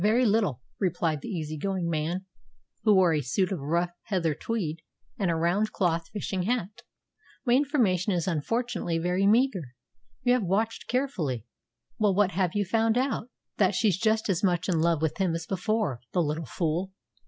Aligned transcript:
"Very 0.01 0.25
little," 0.25 0.61
replied 0.79 1.21
the 1.21 1.27
easy 1.27 1.59
going 1.59 1.87
man, 1.87 2.25
who 2.81 2.95
wore 2.95 3.13
a 3.13 3.21
suit 3.21 3.51
of 3.51 3.59
rough 3.59 3.91
heather 4.05 4.33
tweed 4.33 4.81
and 5.19 5.29
a 5.29 5.35
round 5.35 5.71
cloth 5.73 6.07
fishing 6.11 6.41
hat. 6.41 6.81
"My 7.45 7.53
information 7.53 8.11
is 8.11 8.27
unfortunately 8.27 8.97
very 8.97 9.27
meagre. 9.27 9.75
You 10.23 10.33
have 10.33 10.41
watched 10.41 10.87
carefully. 10.87 11.45
Well, 11.99 12.15
what 12.15 12.31
have 12.31 12.55
you 12.55 12.65
found 12.65 12.97
out?" 12.97 13.29
"That 13.57 13.75
she's 13.75 13.99
just 13.99 14.27
as 14.27 14.43
much 14.43 14.67
in 14.67 14.79
love 14.81 15.03
with 15.03 15.17
him 15.19 15.35
as 15.35 15.45
before 15.45 15.99
the 16.13 16.23
little 16.23 16.45
fool!" 16.47 16.91